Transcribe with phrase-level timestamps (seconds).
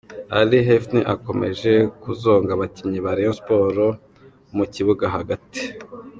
[0.37, 3.99] 'Aly Hefny akomeje kuzonga abakinnyi ba Rayon Sports
[4.55, 5.61] mu kibuga hagati.